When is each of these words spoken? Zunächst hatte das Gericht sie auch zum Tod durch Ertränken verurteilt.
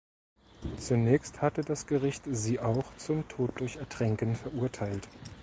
Zunächst 0.79 1.43
hatte 1.43 1.61
das 1.61 1.85
Gericht 1.85 2.23
sie 2.31 2.59
auch 2.59 2.85
zum 2.97 3.27
Tod 3.27 3.59
durch 3.59 3.75
Ertränken 3.75 4.35
verurteilt. 4.35 5.07